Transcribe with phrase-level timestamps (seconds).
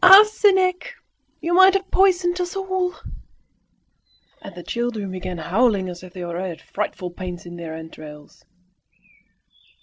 [0.03, 0.95] "Arsenic!
[1.41, 2.95] You might have poisoned us all."
[4.41, 8.43] And the children began howling as if they already had frightful pains in their entrails.